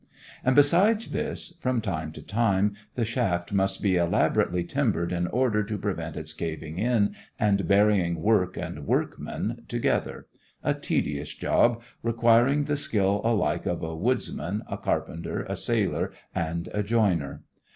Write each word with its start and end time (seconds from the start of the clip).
And 0.43 0.55
besides 0.55 1.11
this, 1.11 1.53
from 1.59 1.79
time 1.79 2.11
to 2.13 2.23
time 2.23 2.73
the 2.95 3.05
shaft 3.05 3.53
must 3.53 3.83
be 3.83 3.97
elaborately 3.97 4.63
timbered 4.63 5.11
in 5.11 5.27
order 5.27 5.63
to 5.63 5.77
prevent 5.77 6.17
its 6.17 6.33
caving 6.33 6.79
in 6.79 7.13
and 7.37 7.67
burying 7.67 8.19
work 8.19 8.57
and 8.57 8.87
workman 8.87 9.63
together 9.67 10.25
a 10.63 10.73
tedious 10.73 11.35
job, 11.35 11.83
requiring 12.01 12.63
the 12.63 12.77
skill 12.77 13.21
alike 13.23 13.67
of 13.67 13.83
a 13.83 13.95
woodsman, 13.95 14.63
a 14.65 14.75
carpenter, 14.75 15.43
a 15.43 15.55
sailor, 15.55 16.11
and 16.33 16.67
a 16.73 16.81
joiner. 16.81 17.43